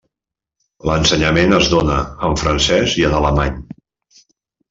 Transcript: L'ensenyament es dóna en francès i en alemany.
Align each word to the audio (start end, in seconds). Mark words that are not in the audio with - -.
L'ensenyament 0.89 1.53
es 1.57 1.69
dóna 1.73 1.97
en 2.29 2.39
francès 2.43 2.97
i 3.01 3.05
en 3.09 3.13
alemany. 3.19 3.61